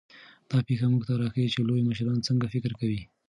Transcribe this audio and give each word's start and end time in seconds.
دا 0.49 0.57
پېښه 0.67 0.85
موږ 0.91 1.03
ته 1.07 1.13
راښيي 1.21 1.47
چې 1.53 1.59
لوی 1.67 1.81
مشران 1.89 2.19
څنګه 2.27 2.45
فکر 2.53 2.71
کوي. 2.79 3.01